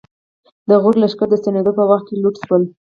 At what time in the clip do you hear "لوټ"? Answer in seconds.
2.23-2.35